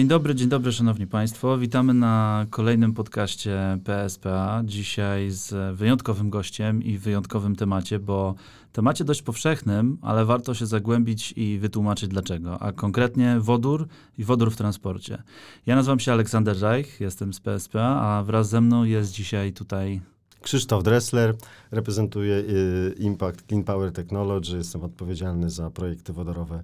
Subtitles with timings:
[0.00, 1.58] Dzień dobry, dzień dobry, szanowni państwo.
[1.58, 4.62] Witamy na kolejnym podcaście PSPA.
[4.64, 8.34] Dzisiaj z wyjątkowym gościem i wyjątkowym temacie, bo
[8.72, 12.62] temacie dość powszechnym, ale warto się zagłębić i wytłumaczyć dlaczego.
[12.62, 13.88] A konkretnie wodór
[14.18, 15.22] i wodór w transporcie.
[15.66, 20.00] Ja nazywam się Aleksander Reich, jestem z PSPA, a wraz ze mną jest dzisiaj tutaj
[20.42, 21.34] Krzysztof Dressler,
[21.70, 26.62] reprezentuję y, Impact Clean Power Technology, jestem odpowiedzialny za projekty wodorowe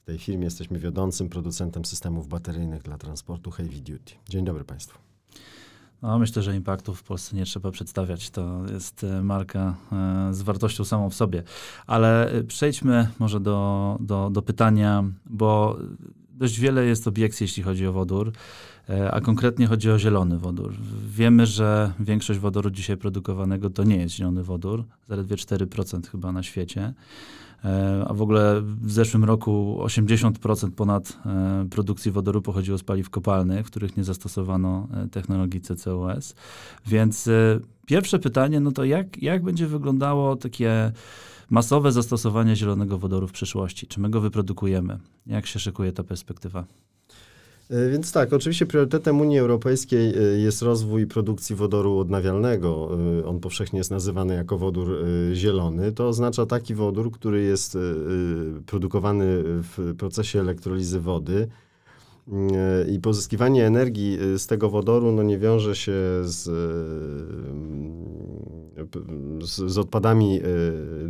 [0.00, 0.44] w tej firmie.
[0.44, 4.14] Jesteśmy wiodącym producentem systemów bateryjnych dla transportu Heavy Duty.
[4.28, 4.98] Dzień dobry Państwu.
[6.02, 8.30] No, myślę, że Impactu w Polsce nie trzeba przedstawiać.
[8.30, 11.42] To jest e, marka e, z wartością samą w sobie.
[11.86, 15.78] Ale e, przejdźmy może do, do, do pytania, bo
[16.32, 18.32] dość wiele jest obiekcji, jeśli chodzi o wodór,
[19.10, 20.74] a konkretnie chodzi o zielony wodór.
[21.08, 26.42] Wiemy, że większość wodoru dzisiaj produkowanego to nie jest zielony wodór, zaledwie 4% chyba na
[26.42, 26.94] świecie.
[27.64, 33.10] E, a w ogóle w zeszłym roku 80% ponad e, produkcji wodoru pochodziło z paliw
[33.10, 36.34] kopalnych, w których nie zastosowano e, technologii CCUS.
[36.86, 37.28] Więc
[37.86, 40.92] pierwsze pytanie, no to jak, jak będzie wyglądało takie
[41.50, 43.86] masowe zastosowanie zielonego wodoru w przyszłości?
[43.86, 44.98] Czy my go wyprodukujemy?
[45.26, 46.64] Jak się szykuje ta perspektywa?
[47.70, 52.90] E, więc tak, oczywiście priorytetem Unii Europejskiej e, jest rozwój produkcji wodoru odnawialnego.
[53.20, 55.04] E, on powszechnie jest nazywany jako wodór
[55.34, 55.92] zielony.
[55.92, 57.78] To oznacza taki wodór, który jest
[58.66, 61.48] produkowany w procesie elektrolizy wody.
[62.92, 66.44] I pozyskiwanie energii z tego wodoru no, nie wiąże się z,
[69.44, 70.40] z, z odpadami,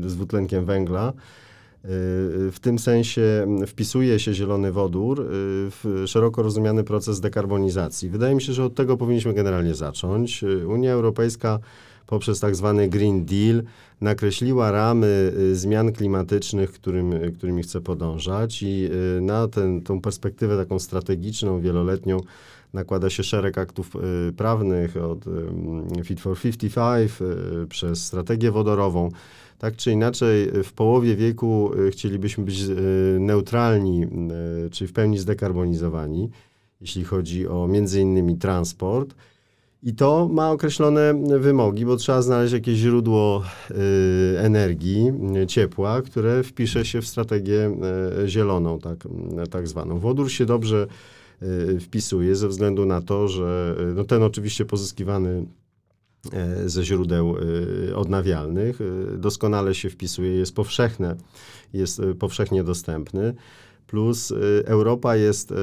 [0.07, 1.13] z dwutlenkiem węgla,
[1.85, 5.25] w tym sensie wpisuje się zielony wodór y,
[5.71, 8.11] w szeroko rozumiany proces dekarbonizacji.
[8.11, 10.43] Wydaje mi się, że od tego powinniśmy generalnie zacząć.
[10.43, 11.59] Y, Unia Europejska
[12.07, 13.63] poprzez tak zwany Green Deal
[14.01, 18.91] nakreśliła ramy y, zmian klimatycznych, którym, którymi chce podążać i
[19.21, 22.21] na tę perspektywę taką strategiczną, wieloletnią
[22.73, 23.91] nakłada się szereg aktów
[24.37, 25.25] prawnych od
[26.05, 27.13] Fit for 55
[27.69, 29.11] przez strategię wodorową,
[29.61, 32.77] tak czy inaczej, w połowie wieku y, chcielibyśmy być y,
[33.21, 34.05] neutralni,
[34.67, 36.31] y, czyli w pełni zdekarbonizowani,
[36.81, 39.15] jeśli chodzi o między innymi transport.
[39.83, 43.43] I to ma określone wymogi, bo trzeba znaleźć jakieś źródło
[44.37, 45.13] energii,
[45.49, 47.77] ciepła, które wpisze się w strategię
[48.27, 49.09] zieloną, tak,
[49.51, 49.99] tak zwaną.
[49.99, 50.87] Wodór się dobrze
[51.81, 55.47] wpisuje ze względu na to, że no ten oczywiście pozyskiwany
[56.67, 57.37] ze źródeł
[57.91, 58.81] e, odnawialnych.
[58.81, 61.17] E, doskonale się wpisuje, jest powszechne,
[61.73, 63.35] jest powszechnie dostępny.
[63.87, 64.33] Plus
[64.65, 65.55] Europa jest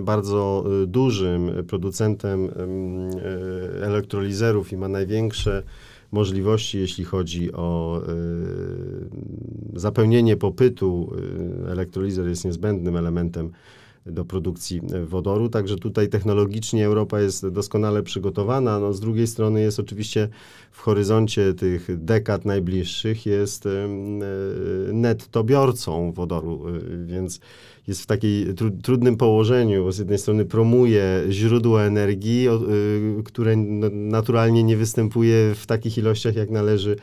[0.00, 2.50] bardzo dużym producentem
[3.82, 5.62] elektrolizerów i ma największe
[6.12, 8.02] możliwości, jeśli chodzi o
[9.74, 11.12] zapełnienie popytu.
[11.68, 13.50] Elektrolizer jest niezbędnym elementem
[14.06, 15.48] do produkcji wodoru.
[15.48, 18.78] Także tutaj technologicznie Europa jest doskonale przygotowana.
[18.78, 20.28] No, z drugiej strony jest oczywiście
[20.72, 23.68] w horyzoncie tych dekad najbliższych jest
[24.92, 27.40] nettobiorcą wodoru, y, więc
[27.88, 29.92] jest w takiej tru, trudnym położeniu.
[29.92, 33.56] Z jednej strony promuje źródło energii, y, które
[33.90, 36.96] naturalnie nie występuje w takich ilościach, jak należy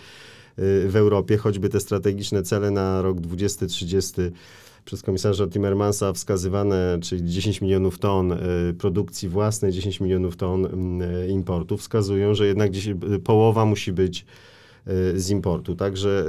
[0.88, 4.22] w Europie, choćby te strategiczne cele na rok 2030
[4.86, 8.38] przez komisarza Timmermansa wskazywane, czyli 10 milionów ton y,
[8.80, 10.66] produkcji własnej, 10 milionów ton
[11.02, 14.26] y, importu, wskazują, że jednak gdzieś y, połowa musi być
[15.16, 15.76] z importu.
[15.76, 16.26] Także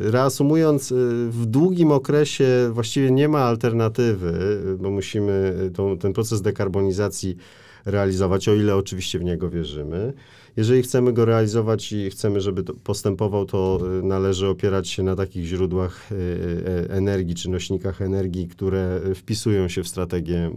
[0.00, 0.92] reasumując,
[1.30, 4.32] w długim okresie właściwie nie ma alternatywy,
[4.78, 7.36] bo musimy tą, ten proces dekarbonizacji
[7.84, 10.12] realizować, o ile oczywiście w niego wierzymy.
[10.56, 15.44] Jeżeli chcemy go realizować i chcemy, żeby postępował, to y, należy opierać się na takich
[15.44, 20.50] źródłach y, y, energii czy nośnikach energii, które wpisują się w strategię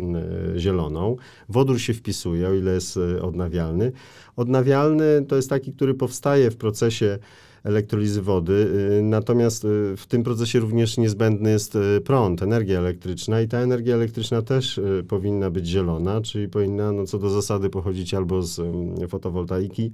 [0.57, 1.15] zieloną.
[1.49, 3.91] Wodór się wpisuje, o ile jest odnawialny.
[4.35, 7.19] Odnawialny to jest taki, który powstaje w procesie
[7.65, 8.53] elektrolizy wody.
[8.99, 13.57] Y, natomiast y, w tym procesie również niezbędny jest y, prąd, energia elektryczna i ta
[13.57, 18.61] energia elektryczna też powinna być zielona, czyli powinna no, co do zasady pochodzić albo z
[19.09, 19.91] fotowoltaiki,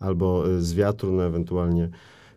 [0.00, 1.88] albo z wiatru, no, ewentualnie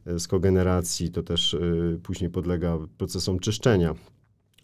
[0.06, 1.58] z kogeneracji, to też
[2.04, 3.96] później podlega procesom czyszczenia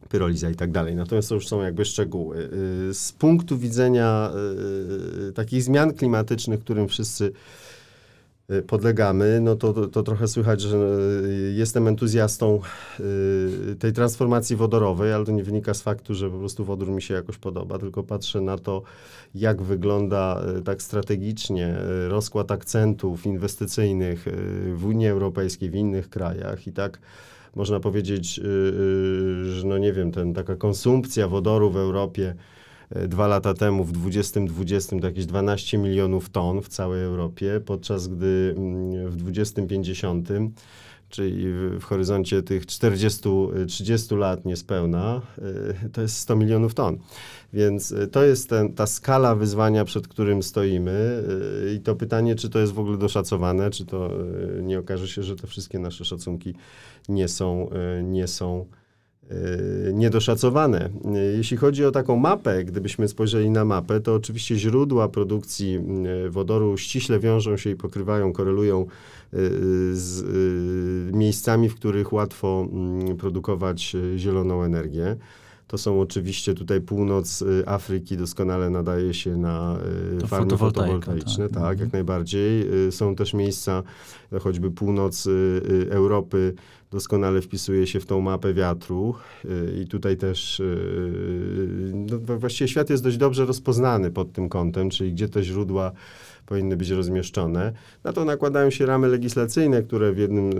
[0.10, 0.96] pyroliza i tak dalej.
[0.96, 2.50] Natomiast to już są jakby szczegóły.
[2.94, 4.32] Z punktu widzenia
[5.36, 7.32] takich zmian klimatycznych, którym wszyscy
[8.68, 12.62] podlegamy, no to, to, to, trochę słychać, że y, jestem entuzjastą
[13.00, 17.02] y, tej transformacji wodorowej, ale to nie wynika z faktu, że po prostu wodór mi
[17.02, 18.82] się jakoś podoba, tylko patrzę na to,
[19.36, 21.78] jak wygląda tak strategicznie
[22.08, 24.26] rozkład akcentów inwestycyjnych
[24.76, 27.00] w Unii Europejskiej, w innych krajach i tak
[27.56, 28.36] można powiedzieć,
[29.54, 32.36] że no nie wiem, ten, taka konsumpcja wodoru w Europie
[33.08, 38.56] dwa lata temu w 2020 to jakieś 12 milionów ton w całej Europie, podczas gdy
[38.58, 40.30] mm, w 2050
[41.10, 41.46] czyli
[41.80, 45.22] w, horyzoncie tych 40-30 lat niespełna,
[45.86, 46.98] y, to jest 100 milionów ton.
[47.54, 51.24] Więc to jest ten, ta skala wyzwania, przed którym stoimy
[51.76, 54.10] i to pytanie, czy to jest w ogóle doszacowane, czy to
[54.62, 56.54] nie okaże się, że te wszystkie nasze szacunki
[57.10, 57.70] nie są,
[58.04, 58.66] nie są
[59.94, 60.90] niedoszacowane.
[61.38, 65.80] Jeśli chodzi o taką mapę, gdybyśmy spojrzeli na mapę, to oczywiście źródła produkcji
[66.30, 68.86] wodoru ściśle wiążą się i pokrywają, korelują
[69.36, 70.22] Y, z
[71.14, 75.16] y, miejscami, w których łatwo mm, produkować y, zieloną energię.
[75.68, 79.78] To są oczywiście tutaj północ Afryki, doskonale nadaje się na
[80.20, 81.90] to farmy fotowoltaiczne, tak, tak jak mhm.
[81.94, 82.66] najbardziej.
[82.92, 83.84] Są też miejsca,
[84.42, 85.28] choćby północ
[85.90, 86.54] Europy,
[86.92, 89.16] doskonale wpisuje się w tą mapę wiatru
[89.82, 90.62] i tutaj też
[91.94, 95.92] no właściwie świat jest dość dobrze rozpoznany pod tym kątem, czyli gdzie te źródła
[96.46, 97.74] powinny być rozmieszczone.
[98.04, 100.52] Na to nakładają się ramy legislacyjne, które w jednym,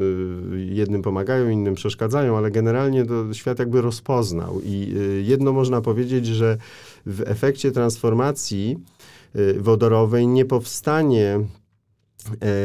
[0.54, 4.62] y, jednym pomagają, innym przeszkadzają, ale generalnie to świat jakby rozpoznał.
[4.62, 6.58] I y, jedno można powiedzieć, że
[7.06, 8.78] w efekcie transformacji
[9.36, 11.40] y, wodorowej nie powstanie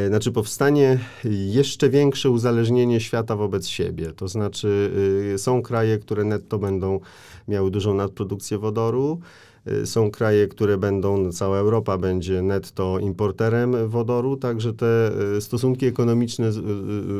[0.08, 4.12] znaczy powstanie jeszcze większe uzależnienie świata wobec siebie.
[4.12, 4.90] To znaczy
[5.34, 7.00] y, są kraje, które netto będą
[7.48, 9.20] miały dużą nadprodukcję wodoru,
[9.68, 15.40] Y, są kraje, które będą, no, cała Europa będzie netto importerem wodoru, także te y,
[15.40, 16.50] stosunki ekonomiczne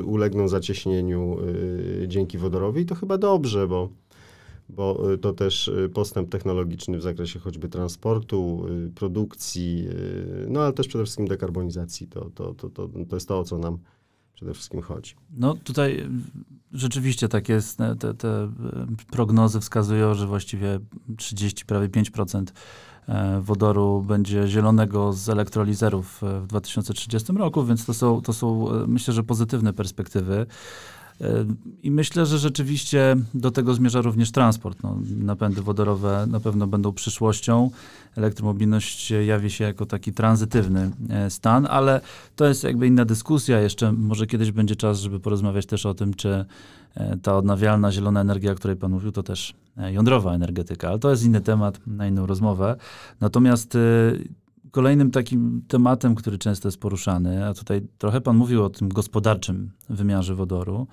[0.04, 1.36] ulegną zacieśnieniu
[2.06, 3.88] dzięki wodorowi i to chyba dobrze, bo
[4.70, 9.88] bo to też postęp technologiczny w zakresie choćby transportu, produkcji,
[10.48, 12.06] no ale też przede wszystkim dekarbonizacji.
[12.06, 13.78] To, to, to, to, to jest to, o co nam
[14.40, 15.14] przede wszystkim chodzi.
[15.30, 16.06] No tutaj
[16.72, 17.78] rzeczywiście tak jest.
[17.98, 18.52] Te, te
[19.10, 20.80] prognozy wskazują, że właściwie
[21.16, 22.44] 30, prawie 5%
[23.08, 28.70] e, wodoru będzie zielonego z elektrolizerów e, w 2030 roku, więc to są, to są
[28.70, 30.46] e, myślę, że pozytywne perspektywy.
[31.82, 34.82] I myślę, że rzeczywiście do tego zmierza również transport.
[34.82, 37.70] No, napędy wodorowe na pewno będą przyszłością.
[38.16, 42.00] Elektromobilność jawi się jako taki tranzytywny e, stan, ale
[42.36, 43.60] to jest jakby inna dyskusja.
[43.60, 46.44] Jeszcze może kiedyś będzie czas, żeby porozmawiać też o tym, czy
[46.94, 50.98] e, ta odnawialna, zielona energia, o której Pan mówił, to też e, jądrowa energetyka, ale
[50.98, 52.76] to jest inny temat na inną rozmowę.
[53.20, 53.76] Natomiast
[54.70, 59.70] Kolejnym takim tematem, który często jest poruszany, a tutaj trochę Pan mówił o tym gospodarczym
[59.88, 60.86] wymiarze wodoru,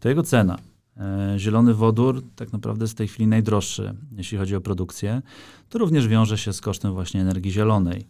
[0.00, 0.58] to jego cena.
[0.96, 5.22] E, zielony wodór tak naprawdę jest w tej chwili najdroższy, jeśli chodzi o produkcję.
[5.68, 8.06] To również wiąże się z kosztem właśnie energii zielonej.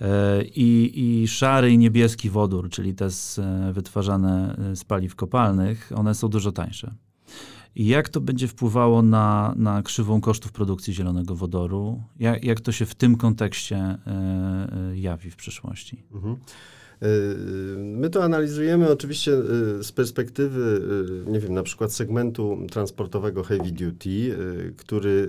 [0.00, 5.92] E, I, i szary i niebieski wodór, czyli te z, e, wytwarzane z paliw kopalnych,
[5.94, 6.94] one są dużo tańsze.
[7.76, 12.02] Jak to będzie wpływało na, na krzywą kosztów produkcji zielonego wodoru?
[12.18, 16.02] Jak, jak to się w tym kontekście e, e, jawi w przyszłości?
[16.14, 16.36] Mhm.
[17.76, 19.32] My to analizujemy oczywiście
[19.82, 20.82] z perspektywy,
[21.26, 24.36] nie wiem, na przykład segmentu transportowego heavy duty,
[24.76, 25.28] który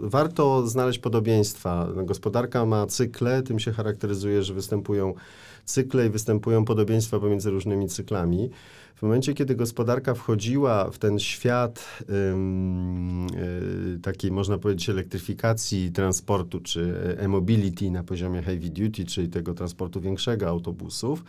[0.00, 1.88] warto znaleźć podobieństwa.
[2.04, 5.14] Gospodarka ma cykle, tym się charakteryzuje, że występują
[5.64, 8.50] cykle i występują podobieństwa pomiędzy różnymi cyklami.
[8.94, 16.94] W momencie, kiedy gospodarka wchodziła w ten świat yy, takiej, można powiedzieć, elektryfikacji transportu, czy
[17.18, 21.24] e-mobility na poziomie heavy duty, czyli tego transportu większego autobusów,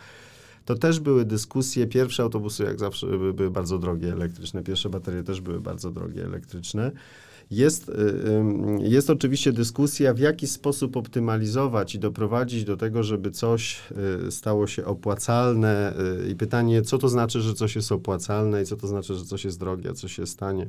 [0.64, 1.86] to też były dyskusje.
[1.86, 4.62] Pierwsze autobusy, jak zawsze, były bardzo drogie elektryczne.
[4.62, 6.92] Pierwsze baterie też były bardzo drogie elektryczne.
[7.50, 7.94] Jest, y,
[8.80, 13.80] jest oczywiście dyskusja, w jaki sposób optymalizować i doprowadzić do tego, żeby coś
[14.26, 18.66] y, stało się opłacalne y, i pytanie, co to znaczy, że coś jest opłacalne i
[18.66, 20.66] co to znaczy, że coś jest drogie, a coś się stanie.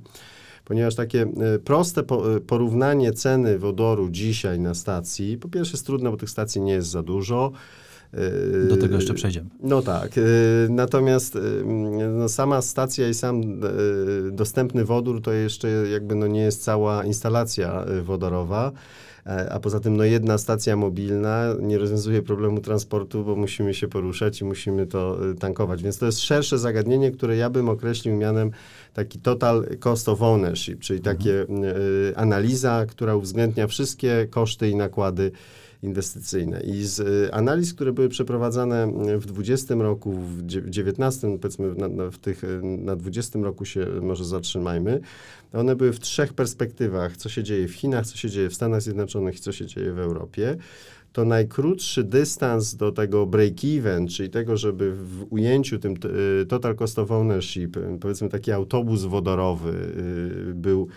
[0.72, 1.28] Ponieważ takie
[1.63, 2.04] proste
[2.48, 6.90] porównanie ceny wodoru dzisiaj na stacji, po pierwsze jest trudne, bo tych stacji nie jest
[6.90, 7.51] za dużo.
[8.70, 9.50] Do tego jeszcze przejdziemy.
[9.63, 10.12] No tak.
[10.70, 11.38] Natomiast
[12.18, 13.41] no, sama stacja i sam
[14.32, 18.72] dostępny wodór to jeszcze jakby no, nie jest cała instalacja wodorowa.
[19.25, 23.88] E, a poza tym no, jedna stacja mobilna nie rozwiązuje problemu transportu, bo musimy się
[23.88, 25.84] poruszać i musimy to tankować.
[25.84, 28.51] Więc to jest szersze zagadnienie, które ja bym określił mianem
[28.94, 31.18] taki total cost of ownership, czyli mhm.
[31.18, 31.32] takie
[32.10, 35.32] y, analiza, która uwzględnia wszystkie koszty i nakłady
[35.83, 36.61] inwestycyjne.
[36.61, 42.11] I z y, analiz, które były przeprowadzane w 2020 roku, w 2019, powiedzmy na, na,
[42.11, 45.00] w tych, y, na 2020 roku się może zatrzymajmy,
[45.53, 47.17] one były w trzech perspektywach.
[47.17, 49.93] Co się dzieje w Chinach, co się dzieje w Stanach Zjednoczonych i co się dzieje
[49.93, 50.57] w Europie
[51.13, 55.93] to najkrótszy dystans do tego break-even, czyli tego, żeby w ujęciu tym
[56.41, 59.71] y, total cost of ownership, y, powiedzmy taki autobus wodorowy
[60.50, 60.88] y, był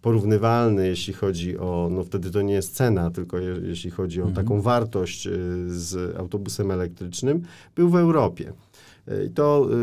[0.00, 4.26] porównywalny, jeśli chodzi o, no wtedy to nie jest cena, tylko je, jeśli chodzi o
[4.26, 4.46] mhm.
[4.46, 5.28] taką wartość
[5.66, 7.42] z autobusem elektrycznym,
[7.76, 8.52] był w Europie.
[9.26, 9.76] I to y,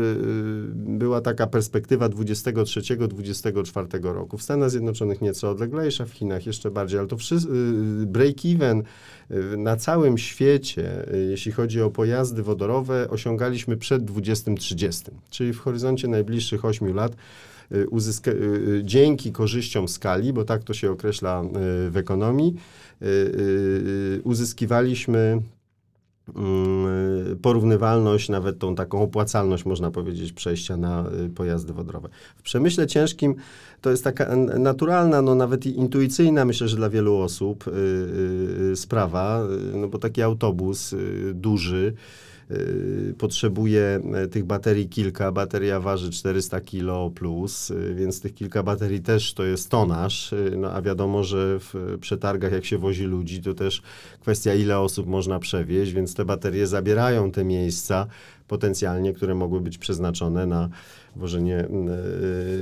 [0.74, 4.38] była taka perspektywa 23-24 roku.
[4.38, 7.16] W Stanach Zjednoczonych nieco odleglejsza, w Chinach jeszcze bardziej, ale to
[8.06, 8.82] break-even
[9.56, 16.64] na całym świecie, jeśli chodzi o pojazdy wodorowe, osiągaliśmy przed 2030, czyli w horyzoncie najbliższych
[16.64, 17.16] 8 lat.
[17.90, 18.30] Uzyska,
[18.82, 21.42] dzięki korzyściom skali, bo tak to się określa
[21.90, 22.54] w ekonomii,
[24.24, 25.42] uzyskiwaliśmy
[26.34, 32.08] Mm, porównywalność, nawet tą taką opłacalność, można powiedzieć, przejścia na y, pojazdy wodorowe.
[32.36, 33.34] W przemyśle ciężkim
[33.80, 37.64] to jest taka naturalna, no nawet intuicyjna, myślę, że dla wielu osób
[38.74, 39.42] sprawa,
[39.74, 40.94] y, no bo taki autobus
[41.34, 42.25] duży, Y,
[43.18, 45.32] potrzebuje e, tych baterii kilka.
[45.32, 50.32] Bateria waży 400 kg plus, y, więc tych kilka baterii też to jest tonaż.
[50.32, 53.82] Y, no, a wiadomo, że w przetargach, jak się wozi ludzi, to też
[54.20, 58.06] kwestia, ile osób można przewieźć, więc te baterie zabierają te miejsca
[58.48, 60.68] potencjalnie, które mogły być przeznaczone na
[61.16, 61.68] wożenie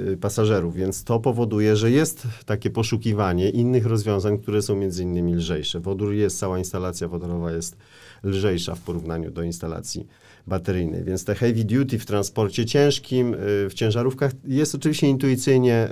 [0.09, 0.75] yy, pasażerów.
[0.75, 5.81] Więc to powoduje, że jest takie poszukiwanie innych rozwiązań, które są między innymi lżejsze.
[5.81, 7.77] Wodór jest, cała instalacja wodorowa jest
[8.25, 10.07] lżejsza w porównaniu do instalacji
[10.47, 11.05] bateryjnej.
[11.05, 13.37] Więc te heavy duty w transporcie ciężkim, y,
[13.71, 15.89] w ciężarówkach jest oczywiście intuicyjnie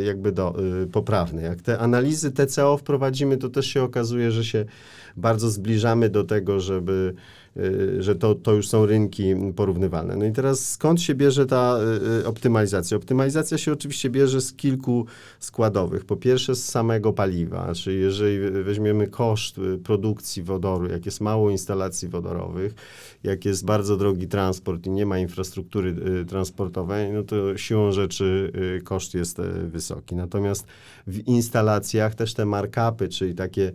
[0.00, 0.54] y, jakby do.
[1.42, 4.64] Jak te analizy TCO wprowadzimy, to też się okazuje, że się
[5.16, 7.14] bardzo zbliżamy do tego, żeby
[7.98, 10.16] że to, to już są rynki porównywalne.
[10.16, 12.96] No i teraz skąd się bierze ta y, y, optymalizacja?
[12.96, 15.06] Optymalizacja się oczywiście bierze z kilku
[15.40, 16.04] składowych.
[16.04, 22.08] Po pierwsze z samego paliwa, czyli jeżeli weźmiemy koszt produkcji wodoru, jak jest mało instalacji
[22.08, 22.74] wodorowych,
[23.22, 25.94] jak jest bardzo drogi transport i nie ma infrastruktury
[26.28, 28.52] transportowej, no to siłą rzeczy
[28.84, 30.14] koszt jest wysoki.
[30.14, 30.66] Natomiast
[31.06, 33.72] w instalacjach też te markupy, czyli takie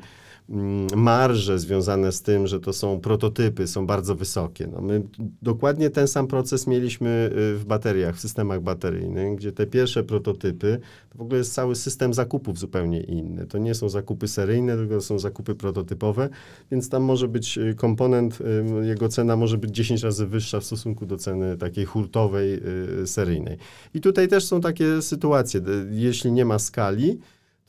[0.95, 4.67] marże związane z tym, że to są prototypy, są bardzo wysokie.
[4.67, 5.01] No my
[5.41, 10.79] dokładnie ten sam proces mieliśmy y, w bateriach, w systemach bateryjnych, gdzie te pierwsze prototypy,
[11.09, 13.45] to w ogóle jest cały system zakupów zupełnie inny.
[13.45, 16.29] To nie są zakupy seryjne, tylko są zakupy prototypowe,
[16.71, 18.39] więc tam może być y, komponent,
[18.81, 22.61] y, jego cena może być 10 razy wyższa w stosunku do ceny takiej hurtowej,
[23.05, 23.57] seryjnej.
[23.93, 27.19] I tutaj też są takie sytuacje, jeśli nie ma skali,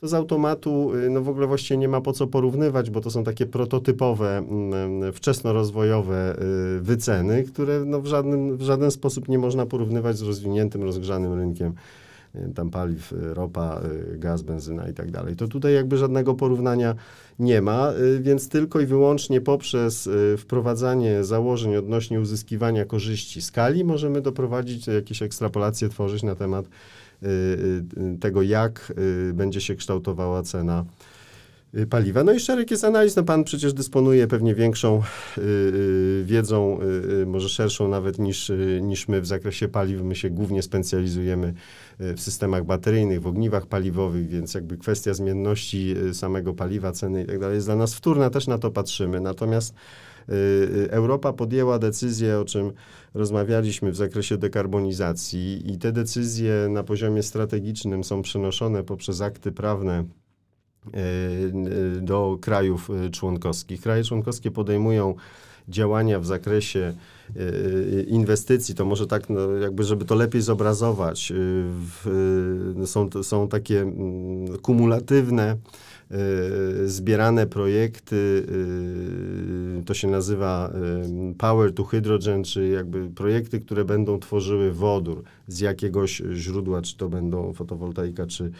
[0.03, 3.11] to z automatu y, no w ogóle właściwie nie ma po co porównywać, bo to
[3.11, 6.35] są takie prototypowe, mm, wczesnorozwojowe
[6.77, 11.33] y, wyceny, które no w, żadnym, w żaden sposób nie można porównywać z rozwiniętym, rozgrzanym
[11.33, 11.73] rynkiem
[12.55, 13.81] tam paliw, y, ropa,
[14.17, 15.35] gaz, benzyna i tak dalej.
[15.35, 16.95] To tutaj jakby żadnego porównania
[17.39, 24.87] nie ma, więc tylko i wyłącznie poprzez wprowadzanie założeń odnośnie uzyskiwania korzyści skali możemy doprowadzić
[24.87, 27.02] jakieś ekstrapolacje, tworzyć na temat Y, y,
[28.19, 28.93] tego, jak
[29.29, 30.85] y, będzie się kształtowała cena
[31.89, 32.23] paliwa.
[32.23, 33.15] No i szereg jest analiz.
[33.15, 35.01] No pan przecież dysponuje pewnie większą
[36.23, 36.79] wiedzą,
[37.25, 38.51] może szerszą nawet niż,
[38.81, 40.01] niż my w zakresie paliw.
[40.01, 41.53] My się głównie specjalizujemy
[41.99, 47.39] w systemach bateryjnych, w ogniwach paliwowych, więc jakby kwestia zmienności samego paliwa, ceny i tak
[47.39, 49.19] dalej jest dla nas wtórna, też na to patrzymy.
[49.21, 49.73] Natomiast
[50.89, 52.71] Europa podjęła decyzję, o czym
[53.13, 59.93] rozmawialiśmy w zakresie dekarbonizacji i te decyzje na poziomie strategicznym są przenoszone poprzez akty prawne
[59.93, 61.01] e,
[62.01, 63.81] do krajów członkowskich.
[63.81, 65.15] Kraje członkowskie podejmują
[65.67, 66.93] działania w zakresie
[68.07, 74.57] inwestycji, to może tak, no, jakby, żeby to lepiej zobrazować, w, są, są takie mm,
[74.57, 75.92] kumulatywne Y,
[76.85, 78.45] zbierane projekty,
[79.79, 80.71] y, to się nazywa
[81.31, 86.97] y, Power to Hydrogen, czyli jakby projekty, które będą tworzyły wodór z jakiegoś źródła, czy
[86.97, 88.51] to będą fotowoltaika, czy,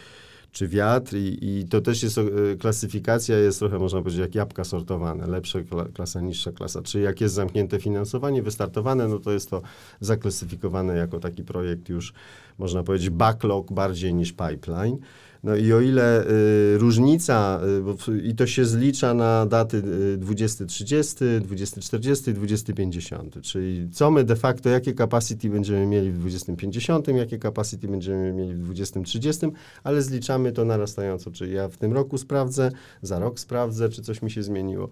[0.52, 1.16] czy wiatr.
[1.16, 2.20] I, i to też jest,
[2.58, 5.58] klasyfikacja jest trochę, można powiedzieć, jak jabłka sortowane, lepsza
[5.94, 9.62] klasa, niższa klasa, czyli jak jest zamknięte finansowanie, wystartowane, no to jest to
[10.00, 12.12] zaklasyfikowane jako taki projekt już,
[12.58, 14.98] można powiedzieć, backlog bardziej niż pipeline.
[15.44, 17.60] No i o ile y, różnica,
[18.08, 19.76] y, i to się zlicza na daty
[20.14, 27.08] y, 2030, 2040, 2050, czyli co my de facto, jakie capacity będziemy mieli w 2050,
[27.08, 29.46] jakie capacity będziemy mieli w 2030,
[29.84, 32.70] ale zliczamy to narastająco, czyli ja w tym roku sprawdzę,
[33.02, 34.88] za rok sprawdzę, czy coś mi się zmieniło.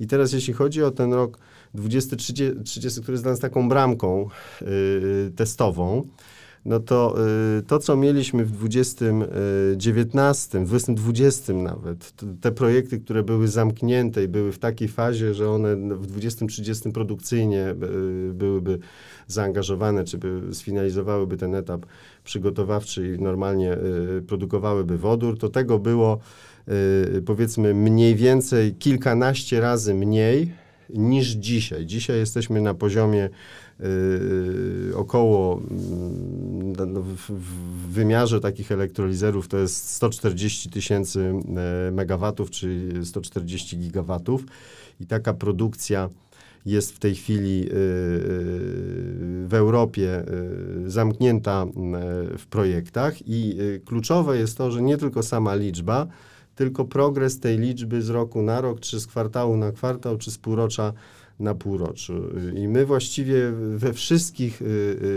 [0.00, 1.38] I teraz jeśli chodzi o ten rok
[1.74, 4.28] 2030, który jest dla nas taką bramką
[4.62, 6.06] y, testową,
[6.64, 7.16] no to
[7.58, 14.28] y, to, co mieliśmy w 2019, w 2020 nawet, te projekty, które były zamknięte i
[14.28, 17.74] były w takiej fazie, że one w 2030 produkcyjnie y,
[18.34, 18.78] byłyby
[19.26, 21.86] zaangażowane, czy by sfinalizowałyby ten etap
[22.24, 23.78] przygotowawczy i normalnie
[24.18, 26.18] y, produkowałyby wodór, to tego było
[27.26, 30.52] powiedzmy mniej więcej kilkanaście razy mniej
[30.90, 31.86] niż dzisiaj.
[31.86, 33.30] Dzisiaj jesteśmy na poziomie y,
[34.94, 41.34] około mm, no, w, w, wymiarze takich elektrolizerów to jest 140 tysięcy
[41.88, 44.44] e, megawatów, czyli 140 gigawatów.
[45.00, 46.08] I taka produkcja
[46.66, 47.78] jest w tej chwili y, y,
[49.48, 50.24] w Europie
[50.86, 51.66] zamknięta
[52.38, 53.14] w projektach.
[53.26, 56.06] I kluczowe jest to, że nie tylko sama liczba,
[56.54, 60.38] tylko progres tej liczby z roku na rok, czy z kwartału na kwartał, czy z
[60.38, 60.92] półrocza
[61.40, 62.12] na półroczu.
[62.56, 64.64] I my właściwie we wszystkich y,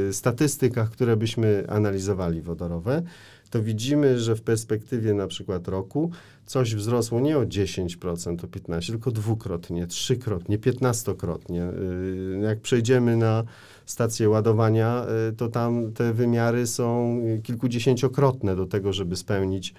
[0.09, 3.03] y, statystykach, które byśmy analizowali wodorowe,
[3.49, 6.11] to widzimy, że w perspektywie na przykład roku
[6.45, 11.63] coś wzrosło nie o 10%, o 15%, tylko dwukrotnie, trzykrotnie, piętnastokrotnie.
[11.63, 13.43] Y, jak przejdziemy na
[13.85, 15.05] stację ładowania,
[15.37, 19.73] to tam te wymiary są kilkudziesięciokrotne do tego, żeby spełnić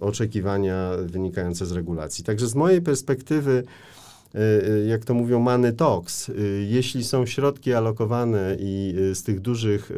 [0.00, 2.24] oczekiwania wynikające z regulacji.
[2.24, 3.64] Także z mojej perspektywy,
[4.88, 6.30] jak to mówią, money talks.
[6.68, 9.92] Jeśli są środki alokowane i z tych dużych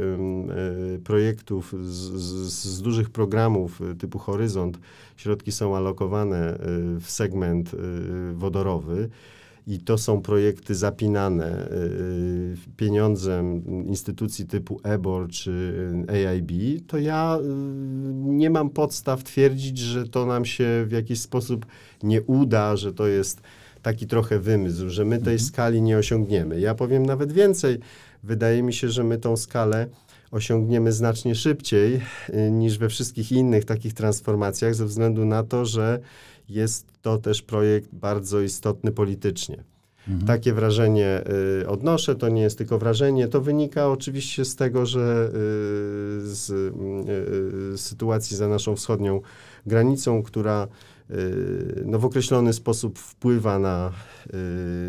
[1.04, 4.78] projektów, z, z, z dużych programów typu Horyzont,
[5.16, 6.58] środki są alokowane
[7.00, 7.70] w segment
[8.34, 9.08] wodorowy,
[9.66, 16.50] i to są projekty zapinane y, y, pieniądzem instytucji typu EBOR czy AIB,
[16.86, 17.44] to ja y,
[18.14, 21.66] nie mam podstaw twierdzić, że to nam się w jakiś sposób
[22.02, 23.40] nie uda, że to jest
[23.82, 25.48] taki trochę wymysł, że my tej mhm.
[25.48, 26.60] skali nie osiągniemy.
[26.60, 27.78] Ja powiem nawet więcej.
[28.22, 29.86] Wydaje mi się, że my tą skalę
[30.30, 32.00] osiągniemy znacznie szybciej
[32.50, 36.00] niż we wszystkich innych takich transformacjach, ze względu na to, że
[36.48, 39.64] jest to też projekt bardzo istotny politycznie.
[40.08, 40.26] Mhm.
[40.26, 41.24] Takie wrażenie
[41.62, 45.33] y, odnoszę, to nie jest tylko wrażenie, to wynika oczywiście z tego, że y,
[46.26, 46.50] z
[47.74, 49.20] y, sytuacji za naszą wschodnią
[49.66, 50.91] granicą, która y,
[51.85, 53.92] no, w określony sposób wpływa na,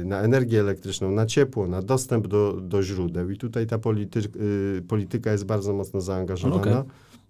[0.01, 3.29] y, na energię elektryczną, na ciepło, na dostęp do, do źródeł.
[3.29, 6.61] I tutaj ta y, polityka jest bardzo mocno zaangażowana.
[6.61, 6.83] Okay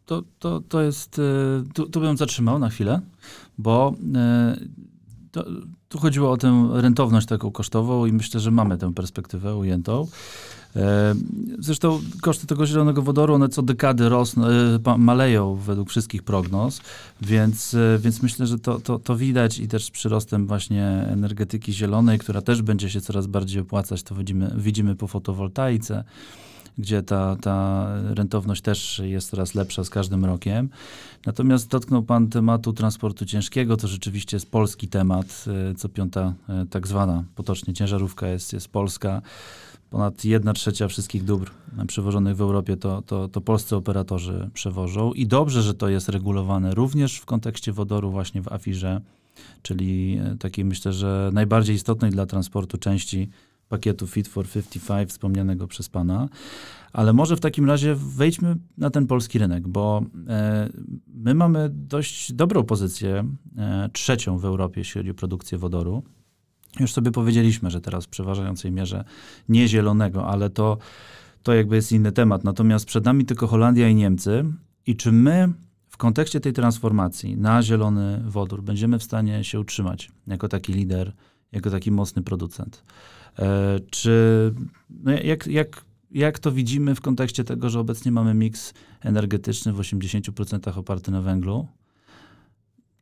[0.06, 1.21] to, to, to jest,
[1.73, 3.01] tu, tu bym zatrzymał na chwilę,
[3.58, 3.93] bo
[5.33, 5.45] to,
[5.89, 10.07] tu chodziło o tę rentowność taką kosztową i myślę, że mamy tę perspektywę ujętą.
[10.75, 11.15] E,
[11.59, 14.47] zresztą koszty tego zielonego wodoru, one co dekady rosną,
[14.97, 16.81] maleją według wszystkich prognoz,
[17.21, 22.41] więc, więc myślę, że to, to, to widać i też przyrostem właśnie energetyki zielonej, która
[22.41, 26.03] też będzie się coraz bardziej opłacać, to widzimy, widzimy po fotowoltaice
[26.77, 30.69] gdzie ta, ta rentowność też jest coraz lepsza z każdym rokiem.
[31.25, 35.45] Natomiast dotknął Pan tematu transportu ciężkiego, to rzeczywiście jest polski temat.
[35.71, 39.21] E, co piąta e, tak zwana potocznie ciężarówka jest, jest polska.
[39.89, 41.51] Ponad jedna trzecia wszystkich dóbr
[41.88, 45.13] przewożonych w Europie to, to, to polscy operatorzy przewożą.
[45.13, 49.01] I dobrze, że to jest regulowane również w kontekście wodoru właśnie w AFIRze,
[49.62, 53.29] czyli e, takiej myślę, że najbardziej istotnej dla transportu części
[53.73, 56.29] pakietu Fit for 55 wspomnianego przez pana.
[56.93, 60.69] Ale może w takim razie wejdźmy na ten polski rynek, bo e,
[61.13, 63.23] my mamy dość dobrą pozycję,
[63.57, 66.03] e, trzecią w Europie, jeśli chodzi o produkcję wodoru.
[66.79, 69.03] Już sobie powiedzieliśmy, że teraz w przeważającej mierze
[69.49, 70.77] nie zielonego, ale to,
[71.43, 72.43] to jakby jest inny temat.
[72.43, 74.45] Natomiast przed nami tylko Holandia i Niemcy.
[74.86, 75.53] I czy my
[75.89, 81.13] w kontekście tej transformacji na zielony wodór będziemy w stanie się utrzymać jako taki lider,
[81.53, 82.83] jako taki mocny producent?
[83.39, 84.53] E, czy
[84.89, 89.77] no jak, jak, jak to widzimy w kontekście tego, że obecnie mamy miks energetyczny w
[89.77, 91.67] 80% oparty na węglu?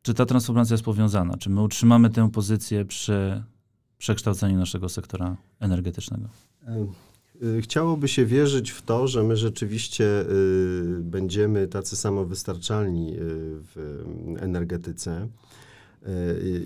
[0.02, 1.36] Czy ta transformacja jest powiązana?
[1.36, 3.42] Czy my utrzymamy tę pozycję przy
[3.98, 6.28] przekształceniu naszego sektora energetycznego?
[6.66, 6.86] E,
[7.58, 10.04] e, chciałoby się wierzyć w to, że my rzeczywiście
[11.00, 13.14] będziemy tacy samowystarczalni
[13.74, 14.02] w
[14.40, 15.28] energetyce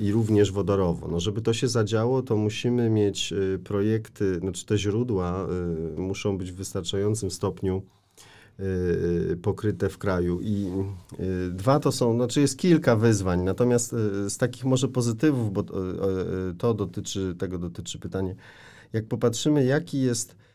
[0.01, 1.09] i również wodorowo.
[1.09, 5.47] No, żeby to się zadziało, to musimy mieć y, projekty, znaczy te źródła
[5.97, 7.83] y, muszą być w wystarczającym stopniu
[8.61, 10.41] y, pokryte w kraju.
[10.43, 10.71] I
[11.51, 13.91] dwa to są, znaczy jest kilka wyzwań, natomiast
[14.29, 15.65] z takich może pozytywów, bo
[16.59, 18.35] to dotyczy, tego dotyczy pytanie,
[18.93, 20.46] jak popatrzymy, jaki jest Y,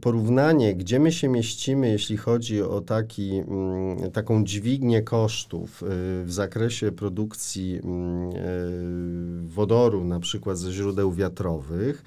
[0.00, 5.86] porównanie, gdzie my się mieścimy, jeśli chodzi o taki, mm, taką dźwignię kosztów y,
[6.24, 12.02] w zakresie produkcji mm, y, wodoru, na przykład ze źródeł wiatrowych,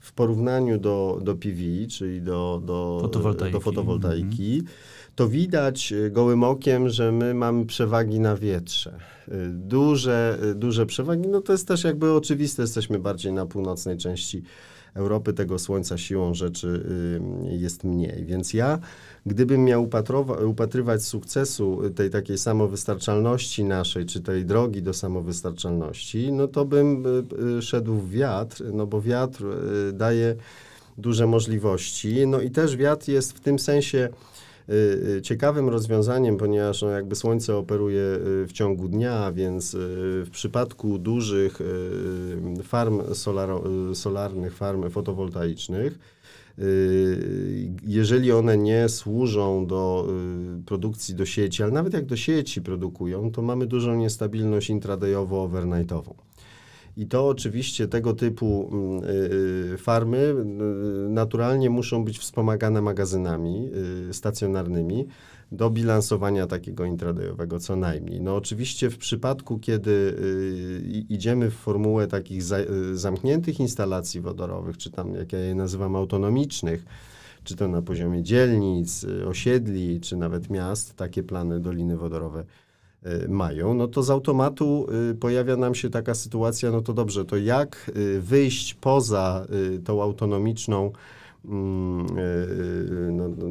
[0.00, 4.62] w porównaniu do, do PV, czyli do, do fotowoltaiki, do fotowoltaiki
[5.14, 8.98] to widać gołym okiem, że my mamy przewagi na wietrze.
[9.50, 14.42] Duże, duże przewagi, no to jest też jakby oczywiste, jesteśmy bardziej na północnej części
[14.94, 16.86] Europy tego słońca siłą rzeczy
[17.50, 18.24] jest mniej.
[18.24, 18.78] Więc ja,
[19.26, 19.88] gdybym miał
[20.46, 27.58] upatrywać sukcesu tej takiej samowystarczalności naszej, czy tej drogi do samowystarczalności, no to bym y,
[27.58, 29.44] y, szedł w wiatr, no bo wiatr
[29.88, 30.36] y, daje
[30.98, 32.26] duże możliwości.
[32.26, 34.33] No i też wiatr jest w tym sensie Y, y,
[35.22, 39.76] ciekawym rozwiązaniem, ponieważ no, jakby Słońce operuje y, w ciągu dnia, więc
[40.24, 41.58] w przypadku dużych
[42.62, 43.02] farm
[43.94, 45.98] solarnych, farm fotowoltaicznych,
[47.86, 50.08] jeżeli one nie służą do
[50.66, 56.14] produkcji do sieci, ale nawet jak do sieci produkują, to mamy dużą niestabilność intradayowo-overnightową.
[56.96, 63.70] I to oczywiście tego typu mm, y, y, farmy y, naturalnie muszą być wspomagane magazynami
[64.12, 65.06] stacjonarnymi
[65.52, 68.20] do bilansowania takiego intradayowego co najmniej.
[68.20, 70.14] No oczywiście w przypadku, kiedy
[71.08, 72.42] idziemy w formułę takich
[72.92, 76.84] zamkniętych instalacji wodorowych, czy tam jak ja je nazywam autonomicznych,
[77.44, 82.44] czy to na poziomie dzielnic, osiedli, czy nawet miast, takie plany doliny wodorowe
[83.28, 87.36] mają, no to z automatu y, pojawia nam się taka sytuacja, no to dobrze, to
[87.36, 89.46] jak y, wyjść poza
[89.84, 90.92] tą autonomiczną,
[91.44, 92.06] mm,
[93.12, 93.46] no, no,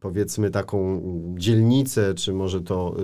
[0.00, 1.02] powiedzmy taką
[1.38, 2.96] dzielnicę, czy może to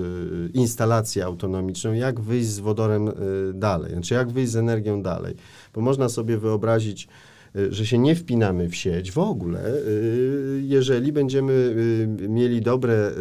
[0.55, 3.11] instalację autonomiczną, jak wyjść z wodorem
[3.55, 5.35] dalej, znaczy jak wyjść z energią dalej.
[5.75, 7.36] Bo można sobie wyobrazić, Y,
[7.71, 13.13] że się nie wpinamy w sieć w ogóle, y, jeżeli będziemy y, mieli dobre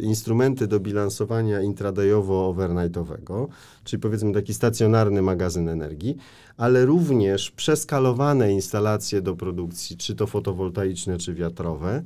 [0.00, 3.46] instrumenty do bilansowania intradayowo-overnightowego,
[3.84, 6.16] czyli powiedzmy taki stacjonarny magazyn energii,
[6.56, 12.02] ale również przeskalowane instalacje do produkcji, czy to fotowoltaiczne, czy wiatrowe,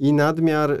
[0.00, 0.76] i nadmiar y,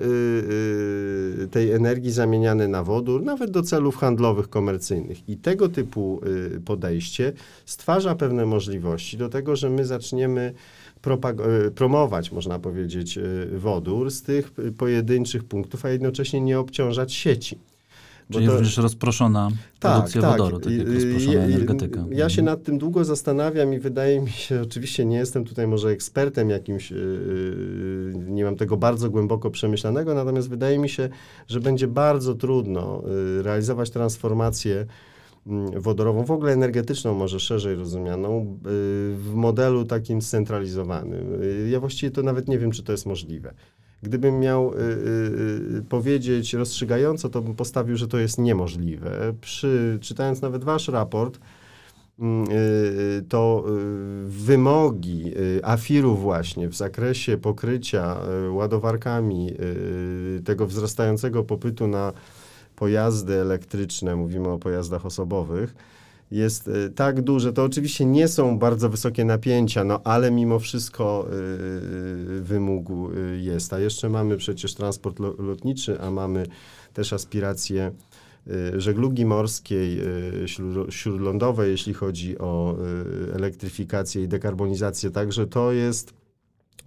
[1.44, 5.28] y, tej energii zamieniany na wodór, nawet do celów handlowych, komercyjnych.
[5.28, 6.20] I tego typu
[6.56, 7.32] y, podejście
[7.66, 10.54] stwarza pewne możliwości do tego, że my zaczniemy
[11.66, 17.58] y, promować, można powiedzieć, y, wodór z tych pojedynczych punktów, a jednocześnie nie obciążać sieci.
[18.32, 20.30] Czyli to, również rozproszona tak, produkcja tak.
[20.30, 22.04] wodoru, tak jak rozproszona energetyka.
[22.10, 25.88] Ja się nad tym długo zastanawiam i wydaje mi się, oczywiście nie jestem tutaj może
[25.88, 31.08] ekspertem jakimś, yy, nie mam tego bardzo głęboko przemyślanego, natomiast wydaje mi się,
[31.48, 33.02] że będzie bardzo trudno
[33.36, 34.86] yy, realizować transformację
[35.46, 38.70] mm, wodorową, w ogóle energetyczną, może szerzej rozumianą, yy,
[39.16, 41.40] w modelu takim scentralizowanym.
[41.70, 43.54] Ja właściwie to nawet nie wiem, czy to jest możliwe.
[44.02, 44.80] Gdybym miał y, y,
[45.78, 49.34] y, powiedzieć rozstrzygająco, to bym postawił, że to jest niemożliwe.
[49.40, 51.38] Przy, czytając nawet wasz raport,
[52.18, 55.32] mm, y, to y, wymogi
[55.62, 58.16] AFIR-u właśnie w zakresie pokrycia
[58.50, 59.52] ładowarkami
[60.44, 62.12] tego wzrastającego popytu na
[62.76, 65.74] pojazdy elektryczne, mówimy o pojazdach osobowych,
[66.30, 67.52] jest y, tak duże.
[67.52, 72.86] To oczywiście nie są bardzo wysokie napięcia, no ale mimo wszystko y, y, wymóg
[73.40, 73.72] jest.
[73.72, 76.46] A jeszcze mamy przecież transport lotniczy, a mamy
[76.92, 77.92] też aspiracje
[78.76, 80.00] żeglugi morskiej,
[80.90, 82.76] śródlądowej, jeśli chodzi o
[83.34, 85.10] elektryfikację i dekarbonizację.
[85.10, 86.14] Także to jest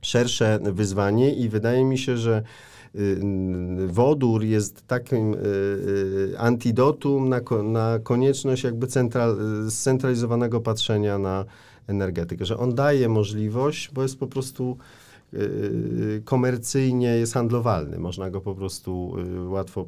[0.02, 2.43] szersze wyzwanie i wydaje mi się, że
[3.88, 9.38] wodór jest takim y, y, antidotum na, na konieczność jakby central,
[9.69, 11.45] scentralizowanego patrzenia na
[11.88, 14.78] energetykę, że on daje możliwość, bo jest po prostu
[16.25, 17.99] komercyjnie jest handlowalny.
[17.99, 19.15] Można go po prostu
[19.47, 19.86] łatwo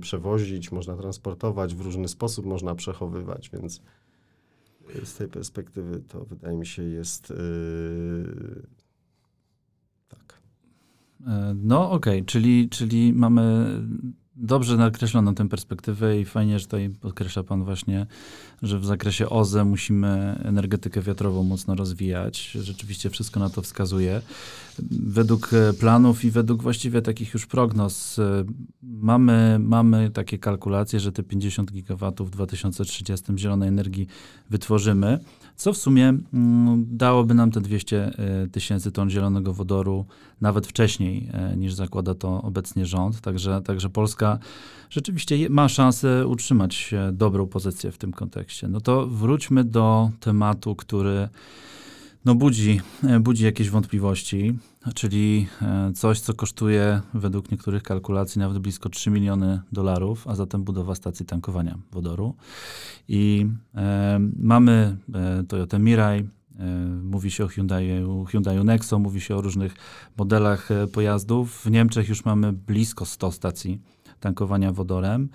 [0.00, 3.80] przewozić, można transportować w różny sposób, można przechowywać, więc
[5.04, 7.32] z tej perspektywy to wydaje mi się jest
[11.54, 12.26] no okej, okay.
[12.26, 13.66] czyli, czyli mamy
[14.36, 18.06] dobrze nakreśloną tę perspektywę i fajnie, że tutaj podkreśla Pan właśnie,
[18.62, 22.50] że w zakresie OZE musimy energetykę wiatrową mocno rozwijać.
[22.50, 24.22] Rzeczywiście wszystko na to wskazuje.
[24.90, 28.44] Według e, planów i według właściwie takich już prognoz e,
[28.82, 34.06] mamy, mamy takie kalkulacje, że te 50 gigawatów w 2030 zielonej energii
[34.50, 35.18] wytworzymy,
[35.56, 40.06] co w sumie mm, dałoby nam te 200 e, tysięcy ton zielonego wodoru
[40.40, 43.20] nawet wcześniej niż zakłada to obecnie rząd.
[43.20, 44.38] Także, także Polska
[44.90, 48.68] rzeczywiście ma szansę utrzymać dobrą pozycję w tym kontekście.
[48.68, 51.28] No to wróćmy do tematu, który
[52.26, 54.58] no budzi, e, budzi jakieś wątpliwości,
[54.94, 60.62] czyli e, coś, co kosztuje według niektórych kalkulacji nawet blisko 3 miliony dolarów, a zatem
[60.64, 62.34] budowa stacji tankowania wodoru.
[63.08, 66.28] I e, mamy e, Toyota Mirai,
[67.02, 69.74] Mówi się o Hyundaiu, Hyundaiu Nexo, mówi się o różnych
[70.16, 71.60] modelach pojazdów.
[71.64, 73.80] W Niemczech już mamy blisko 100 stacji
[74.20, 75.28] tankowania wodorem,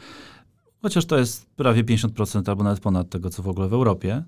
[0.81, 4.23] chociaż to jest prawie 50% albo nawet ponad tego, co w ogóle w Europie.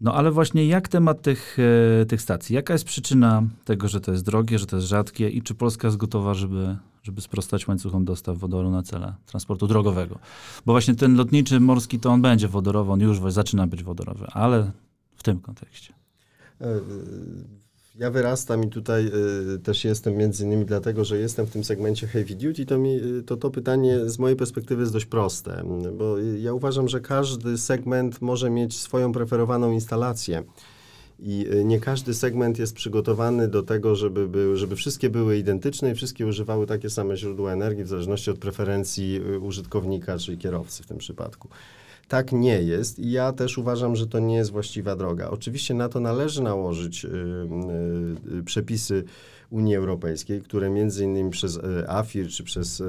[0.00, 1.56] No ale właśnie jak temat tych,
[2.02, 2.54] e, tych stacji?
[2.54, 5.88] Jaka jest przyczyna tego, że to jest drogie, że to jest rzadkie i czy Polska
[5.88, 10.18] jest gotowa, żeby, żeby sprostać łańcuchom dostaw wodoru na cele transportu drogowego?
[10.66, 14.72] Bo właśnie ten lotniczy, morski to on będzie wodorowy, on już zaczyna być wodorowy, ale
[15.16, 15.94] w tym kontekście.
[17.98, 19.10] Ja wyrastam i tutaj
[19.54, 22.96] y, też jestem między innymi dlatego, że jestem w tym segmencie heavy duty, to, mi,
[22.96, 27.58] y, to to pytanie z mojej perspektywy jest dość proste, bo ja uważam, że każdy
[27.58, 30.42] segment może mieć swoją preferowaną instalację.
[31.18, 35.90] I y, nie każdy segment jest przygotowany do tego, żeby, był, żeby wszystkie były identyczne
[35.90, 40.86] i wszystkie używały takie same źródła energii w zależności od preferencji użytkownika, czyli kierowcy w
[40.86, 41.48] tym przypadku.
[42.08, 45.30] Tak nie jest i ja też uważam, że to nie jest właściwa droga.
[45.30, 47.08] Oczywiście na to należy nałożyć y,
[48.38, 49.04] y, przepisy
[49.50, 52.82] Unii Europejskiej, które między innymi przez y, AFIR czy przez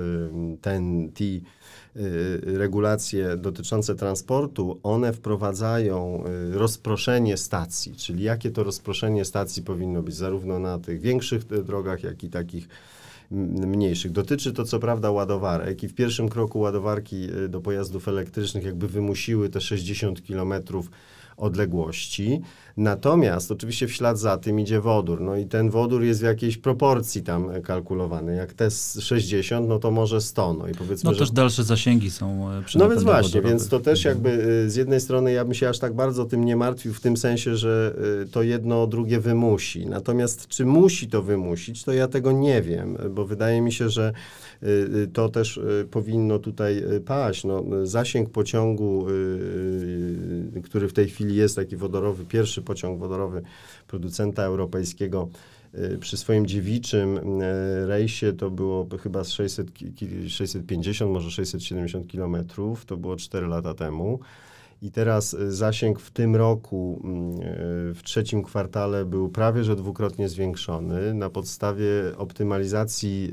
[0.62, 1.24] TEN-T
[2.44, 10.60] regulacje dotyczące transportu, one wprowadzają rozproszenie stacji, czyli jakie to rozproszenie stacji powinno być zarówno
[10.60, 12.68] na tych większych drogach, jak i takich
[13.32, 14.12] mniejszych.
[14.12, 18.88] Dotyczy to co prawda ładowarek i w pierwszym kroku ładowarki y, do pojazdów elektrycznych jakby
[18.88, 20.92] wymusiły te 60 kilometrów
[21.38, 22.41] odległości.
[22.78, 25.21] Natomiast oczywiście w ślad za tym idzie wodór.
[25.21, 28.36] No i ten wodór jest w jakiejś proporcji tam kalkulowany.
[28.36, 30.54] Jak te 60, no to może 100.
[30.54, 31.19] No i powiedzmy, No że...
[31.19, 34.30] też dalsze zasięgi są e, przy No więc właśnie, więc to też jakby
[34.65, 37.17] e, z jednej strony ja bym się aż tak bardzo tym nie martwił w tym
[37.17, 39.86] sensie, że e, to jedno drugie wymusi.
[39.86, 44.13] Natomiast czy musi to wymusić, to ja tego nie wiem, bo wydaje mi się, że
[45.13, 45.60] to też
[45.91, 47.43] powinno tutaj paść.
[47.43, 49.06] No, zasięg pociągu,
[50.63, 53.42] który w tej chwili jest taki wodorowy, pierwszy pociąg wodorowy
[53.88, 55.30] producenta europejskiego
[55.76, 59.68] y, przy swoim dziewiczym y, rejsie to było chyba 600,
[60.28, 64.20] 650, może 670 kilometrów, to było 4 lata temu.
[64.82, 67.02] I teraz y, zasięg w tym roku,
[67.94, 71.88] w trzecim kwartale, był prawie że dwukrotnie zwiększony na podstawie
[72.18, 73.32] optymalizacji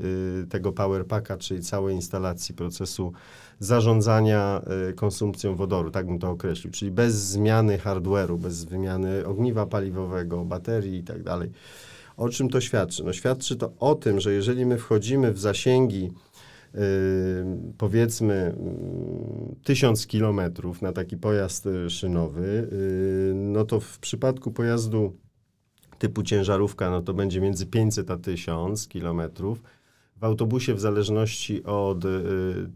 [0.49, 3.13] tego Powerpacka, czyli całej instalacji procesu
[3.59, 9.65] zarządzania y, konsumpcją wodoru, tak bym to określił, czyli bez zmiany hardware'u, bez wymiany ogniwa
[9.65, 11.17] paliwowego, baterii i tak.
[12.17, 13.03] O czym to świadczy?
[13.03, 16.11] No, świadczy to o tym, że jeżeli my wchodzimy w zasięgi
[17.77, 18.55] powiedzmy
[19.49, 25.17] yy, 1000 kilometrów na taki pojazd y, szynowy, yy, no to w przypadku pojazdu
[25.99, 29.61] typu ciężarówka, no to będzie między 500 a 1000 kilometrów.
[30.17, 32.09] W autobusie, w zależności od y,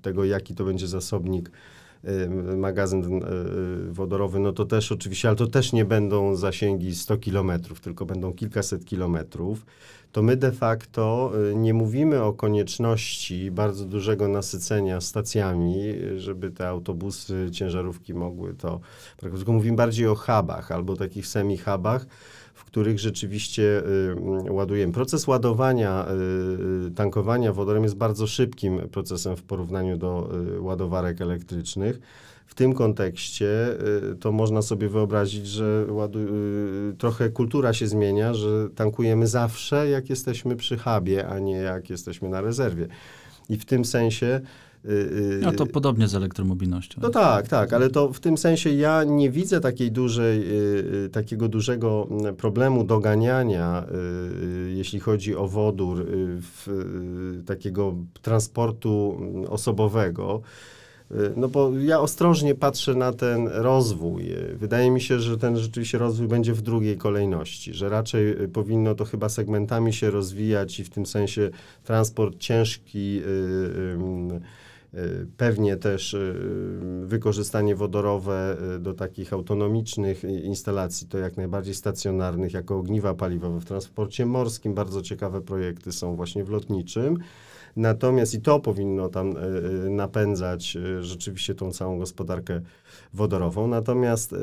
[0.02, 1.52] tego, jaki to będzie zasobnik, y,
[2.58, 7.80] magazyn y, wodorowy, no to też oczywiście, ale to też nie będą zasięgi 100 kilometrów,
[7.80, 9.66] tylko będą kilkaset kilometrów,
[10.12, 17.50] to my de facto nie mówimy o konieczności bardzo dużego nasycenia stacjami, żeby te autobusy,
[17.52, 18.80] ciężarówki mogły to,
[19.18, 22.06] tylko mówimy bardziej o hubach albo takich semi-hubach,
[22.72, 23.84] których rzeczywiście
[24.48, 24.94] y, ładujemy.
[24.94, 30.30] Proces ładowania, y, y, tankowania wodorem jest bardzo szybkim procesem w porównaniu do
[30.60, 32.00] ładowarek elektrycznych.
[32.46, 33.48] W tym kontekście
[34.20, 36.20] to można sobie wyobrazić, że ładu,
[36.98, 42.30] trochę kultura się zmienia, że tankujemy zawsze, jak jesteśmy przy hubie, a nie jak jesteśmy
[42.30, 42.88] na rezerwie.
[43.50, 44.42] I w tym sensie
[45.42, 47.02] no to podobnie z elektromobilnością.
[47.04, 50.44] No tak, tak, ale to w tym sensie ja nie widzę takiej dużej,
[51.06, 53.86] y, takiego dużego mm, problemu doganiania,
[54.76, 56.06] jeśli chodzi o wodór,
[56.42, 60.42] w, takiego transportu mm, osobowego.
[61.36, 64.26] No bo ja ostrożnie patrzę na ten rozwój.
[64.56, 69.06] Wydaje mi się, że ten rzeczywiście rozwój będzie w drugiej kolejności, że raczej powinno to
[69.06, 71.50] chyba segmentami się rozwijać i w tym sensie
[71.84, 73.22] transport ciężki.
[74.94, 76.36] Y, pewnie też y,
[77.06, 83.66] wykorzystanie wodorowe y, do takich autonomicznych instalacji, to jak najbardziej stacjonarnych, jako ogniwa paliwowe w
[83.66, 84.74] transporcie morskim.
[84.74, 87.18] Bardzo ciekawe projekty są właśnie w lotniczym.
[87.76, 89.34] Natomiast i to powinno tam
[89.90, 92.62] napędzać rzeczywiście tą całą gospodarkę
[93.14, 93.68] wodorową.
[93.68, 94.36] Natomiast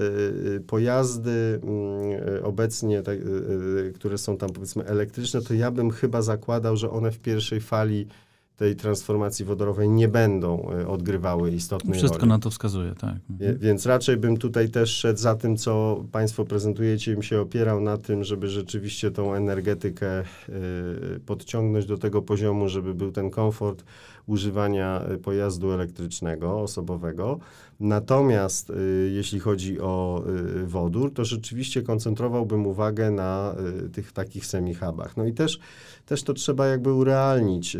[0.66, 3.02] pojazdy mm, obecnie,
[3.94, 8.06] które są tam powiedzmy elektryczne, to ja bym chyba zakładał, że one w pierwszej fali
[8.56, 12.28] tej transformacji wodorowej nie będą e, odgrywały istotnej Wszystko roli.
[12.28, 13.16] na to wskazuje, tak.
[13.30, 13.58] Mhm.
[13.58, 17.96] Więc raczej bym tutaj też szedł za tym, co Państwo prezentujecie, bym się opierał na
[17.98, 20.24] tym, żeby rzeczywiście tą energetykę y,
[21.26, 23.84] podciągnąć do tego poziomu, żeby był ten komfort
[24.26, 27.38] używania e, pojazdu elektrycznego, osobowego.
[27.80, 30.24] Natomiast y, jeśli chodzi o
[30.62, 33.54] y, wodór, to rzeczywiście koncentrowałbym uwagę na
[33.86, 35.16] y, tych takich semi-hubach.
[35.16, 35.58] No i też,
[36.06, 37.76] też to trzeba jakby urealnić.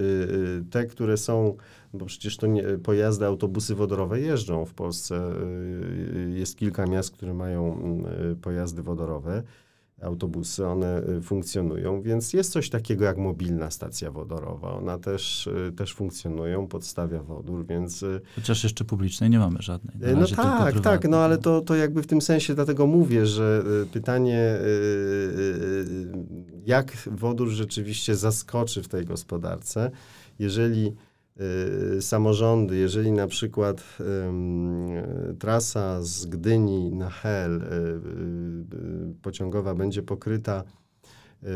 [0.71, 1.57] Te, które są,
[1.95, 5.33] bo przecież to nie, pojazdy, autobusy wodorowe jeżdżą w Polsce.
[6.35, 7.79] Jest kilka miast, które mają
[8.33, 9.43] y, pojazdy wodorowe
[10.03, 14.73] autobusy, one y, funkcjonują, więc jest coś takiego jak mobilna stacja wodorowa.
[14.73, 18.03] Ona też, y, też funkcjonują, podstawia wodór, więc...
[18.03, 19.97] y, Chociaż jeszcze publicznej nie mamy żadnej.
[20.15, 23.63] Na No tak, tak, no ale to, to jakby w tym sensie dlatego mówię, że
[23.93, 24.59] pytanie,
[26.67, 29.91] jak wodór rzeczywiście zaskoczy w tej gospodarce,
[30.39, 30.95] jeżeli
[32.01, 37.71] samorządy, jeżeli na przykład y, trasa z Gdyni na Hel y, y,
[39.11, 40.65] y, pociągowa będzie pokryta
[41.43, 41.47] y,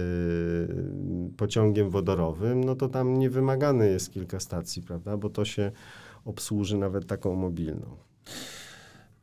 [1.37, 5.73] pociągiem wodorowym, no to tam nie wymagane jest kilka stacji, prawda, bo to się
[6.25, 7.97] obsłuży nawet taką mobilną.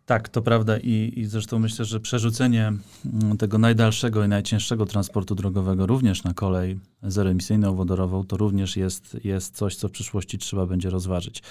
[0.08, 2.74] Tak, to prawda i, i zresztą myślę, że przerzucenie
[3.06, 9.18] mm, tego najdalszego i najcięższego transportu drogowego również na kolej zeroemisyjną, wodorową, to również jest,
[9.24, 11.44] jest coś, co w przyszłości trzeba będzie rozważyć.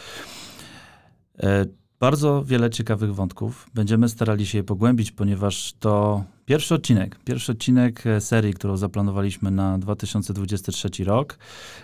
[1.39, 1.67] E,
[2.01, 3.71] Bardzo wiele ciekawych wątków.
[3.75, 9.51] Będziemy starali się je pogłębić, ponieważ to pierwszy odcinek, pierwszy odcinek e, serii, którą zaplanowaliśmy
[9.51, 11.39] na 2023 rok.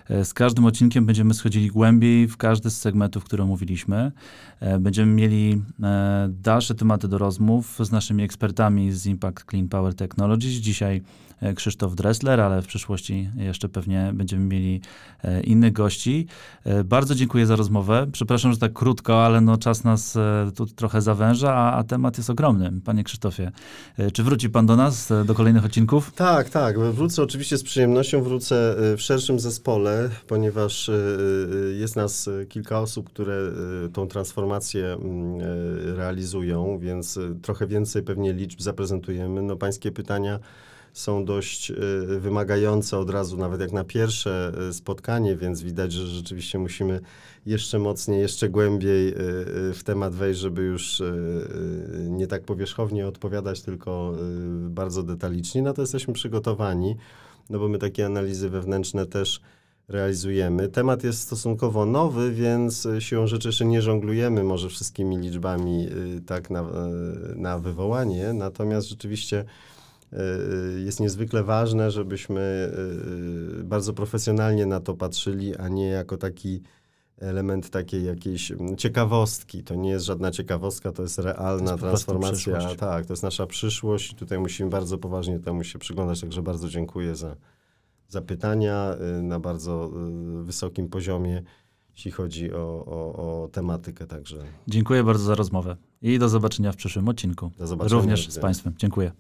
[0.09, 4.12] E, Z każdym odcinkiem będziemy schodzili głębiej w każdy z segmentów, które omówiliśmy.
[4.61, 5.62] E, Będziemy mieli
[6.29, 10.53] dalsze tematy do rozmów z naszymi ekspertami z Impact Clean Power Technologies.
[10.53, 11.03] Dzisiaj
[11.57, 14.81] Krzysztof Dressler, ale w przyszłości jeszcze pewnie będziemy mieli
[15.24, 16.26] e, innych gości.
[16.64, 18.07] E, Bardzo dziękuję za rozmowę.
[18.12, 22.18] Przepraszam, że tak krótko, ale no czas nas e, tu trochę zawęża, a, a temat
[22.18, 22.72] jest ogromny.
[22.85, 23.52] Panie Krzysztofie,
[23.98, 26.12] e, czy wróci pan do nas, e, do kolejnych odcinków?
[26.14, 26.78] Tak, tak.
[26.78, 30.90] Wrócę oczywiście z przyjemnością, wrócę w szerszym zespole, ponieważ
[31.78, 33.37] jest nas kilka osób, które
[33.92, 35.40] tą transformację mm,
[35.96, 39.42] realizują, więc trochę więcej pewnie liczb zaprezentujemy.
[39.42, 40.38] No, pańskie pytania
[40.92, 41.74] są dość y,
[42.20, 47.00] wymagające od razu, nawet jak na pierwsze y, spotkanie, więc widać, że rzeczywiście musimy
[47.46, 49.14] jeszcze mocniej, jeszcze głębiej y,
[49.74, 51.02] w temat wejść, żeby już
[52.09, 54.14] nie tak powierzchownie odpowiadać, tylko
[54.68, 55.62] bardzo detalicznie.
[55.62, 56.96] Na to jesteśmy przygotowani,
[57.50, 59.40] no bo my takie analizy wewnętrzne też
[59.88, 60.68] realizujemy.
[60.68, 65.88] Temat jest stosunkowo nowy, więc siłą rzeczy jeszcze nie żonglujemy może wszystkimi liczbami
[66.26, 66.64] tak na,
[67.37, 69.44] na wywołanie, natomiast rzeczywiście
[70.85, 72.72] jest niezwykle ważne, żebyśmy
[73.57, 76.62] y, y, bardzo profesjonalnie na to patrzyli, a nie jako taki
[77.18, 79.62] element takiej jakiejś mm, ciekawostki.
[79.64, 82.75] To nie jest żadna ciekawostka, to jest realna To jest transformacja.
[82.75, 86.68] Tak, to jest nasza przyszłość i tutaj musimy bardzo poważnie temu się przyglądać, także bardzo
[86.68, 87.37] dziękuję za,
[88.09, 89.90] za pytania y, na bardzo
[90.40, 91.42] y, wysokim poziomie,
[91.96, 94.37] jeśli chodzi o, o, o tematykę, także
[94.68, 97.51] Dziękuję bardzo za rozmowę i do zobaczenia w przyszłym odcinku.
[97.59, 98.01] do zobaczenia.
[98.01, 98.38] Również z.
[98.38, 98.75] Państwem.
[98.79, 99.12] Dziękuję.